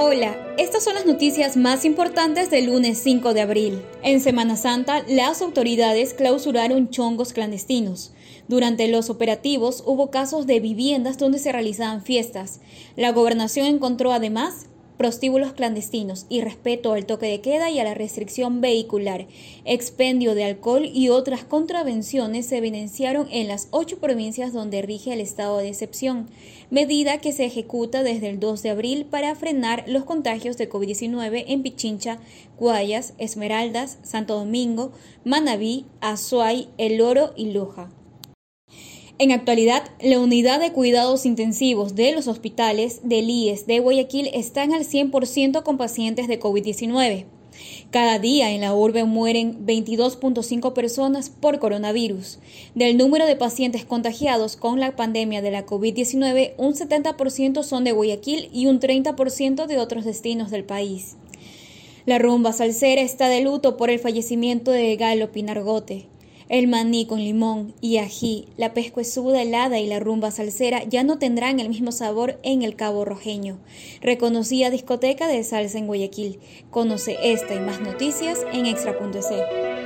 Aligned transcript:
Hola, 0.00 0.36
estas 0.58 0.84
son 0.84 0.94
las 0.94 1.06
noticias 1.06 1.56
más 1.56 1.84
importantes 1.84 2.50
del 2.50 2.66
lunes 2.66 2.98
5 2.98 3.34
de 3.34 3.40
abril. 3.40 3.82
En 4.04 4.20
Semana 4.20 4.56
Santa, 4.56 5.02
las 5.08 5.42
autoridades 5.42 6.14
clausuraron 6.14 6.90
chongos 6.90 7.32
clandestinos. 7.32 8.12
Durante 8.46 8.86
los 8.86 9.10
operativos 9.10 9.82
hubo 9.84 10.12
casos 10.12 10.46
de 10.46 10.60
viviendas 10.60 11.18
donde 11.18 11.40
se 11.40 11.50
realizaban 11.50 12.04
fiestas. 12.04 12.60
La 12.94 13.10
gobernación 13.10 13.66
encontró 13.66 14.12
además 14.12 14.66
prostíbulos 14.98 15.52
clandestinos, 15.52 16.26
y 16.28 16.42
respeto 16.42 16.92
al 16.92 17.06
toque 17.06 17.26
de 17.26 17.40
queda 17.40 17.70
y 17.70 17.78
a 17.78 17.84
la 17.84 17.94
restricción 17.94 18.60
vehicular, 18.60 19.26
expendio 19.64 20.34
de 20.34 20.44
alcohol 20.44 20.84
y 20.92 21.08
otras 21.08 21.44
contravenciones 21.44 22.46
se 22.46 22.58
evidenciaron 22.58 23.28
en 23.30 23.48
las 23.48 23.68
ocho 23.70 23.98
provincias 23.98 24.52
donde 24.52 24.82
rige 24.82 25.12
el 25.12 25.20
estado 25.20 25.58
de 25.58 25.68
excepción, 25.68 26.28
medida 26.70 27.18
que 27.18 27.32
se 27.32 27.46
ejecuta 27.46 28.02
desde 28.02 28.28
el 28.28 28.40
2 28.40 28.62
de 28.62 28.70
abril 28.70 29.06
para 29.06 29.34
frenar 29.34 29.84
los 29.86 30.04
contagios 30.04 30.58
de 30.58 30.68
COVID-19 30.68 31.44
en 31.46 31.62
Pichincha, 31.62 32.18
Guayas, 32.58 33.14
Esmeraldas, 33.18 33.98
Santo 34.02 34.34
Domingo, 34.34 34.92
Manabí, 35.24 35.86
Azuay, 36.00 36.68
El 36.76 37.00
Oro 37.00 37.32
y 37.36 37.52
Loja. 37.52 37.88
En 39.20 39.32
actualidad, 39.32 39.82
la 40.00 40.20
unidad 40.20 40.60
de 40.60 40.72
cuidados 40.72 41.26
intensivos 41.26 41.96
de 41.96 42.12
los 42.12 42.28
hospitales 42.28 43.00
del 43.02 43.28
IES 43.28 43.66
de 43.66 43.80
Guayaquil 43.80 44.30
están 44.32 44.72
al 44.72 44.84
100% 44.84 45.64
con 45.64 45.76
pacientes 45.76 46.28
de 46.28 46.38
COVID-19. 46.38 47.24
Cada 47.90 48.20
día 48.20 48.52
en 48.52 48.60
la 48.60 48.72
urbe 48.76 49.02
mueren 49.02 49.66
22.5 49.66 50.72
personas 50.72 51.30
por 51.30 51.58
coronavirus. 51.58 52.38
Del 52.76 52.96
número 52.96 53.26
de 53.26 53.34
pacientes 53.34 53.84
contagiados 53.84 54.56
con 54.56 54.78
la 54.78 54.94
pandemia 54.94 55.42
de 55.42 55.50
la 55.50 55.66
COVID-19, 55.66 56.52
un 56.56 56.74
70% 56.74 57.64
son 57.64 57.82
de 57.82 57.90
Guayaquil 57.90 58.48
y 58.52 58.68
un 58.68 58.78
30% 58.78 59.66
de 59.66 59.78
otros 59.78 60.04
destinos 60.04 60.52
del 60.52 60.62
país. 60.62 61.16
La 62.06 62.20
rumba 62.20 62.52
salsera 62.52 63.02
está 63.02 63.28
de 63.28 63.40
luto 63.40 63.76
por 63.76 63.90
el 63.90 63.98
fallecimiento 63.98 64.70
de 64.70 64.94
Galo 64.94 65.32
Pinargote. 65.32 66.06
El 66.48 66.66
maní 66.66 67.04
con 67.04 67.18
limón 67.18 67.74
y 67.82 67.98
ají, 67.98 68.46
la 68.56 68.72
pescuezuda 68.72 69.42
helada 69.42 69.78
y 69.78 69.86
la 69.86 70.00
rumba 70.00 70.30
salsera 70.30 70.82
ya 70.84 71.04
no 71.04 71.18
tendrán 71.18 71.60
el 71.60 71.68
mismo 71.68 71.92
sabor 71.92 72.38
en 72.42 72.62
el 72.62 72.74
Cabo 72.74 73.04
Rojeño. 73.04 73.58
Reconocida 74.00 74.70
discoteca 74.70 75.28
de 75.28 75.44
salsa 75.44 75.76
en 75.76 75.86
Guayaquil. 75.86 76.38
Conoce 76.70 77.18
esta 77.22 77.54
y 77.54 77.60
más 77.60 77.80
noticias 77.80 78.46
en 78.52 78.64
extra.es. 78.64 79.77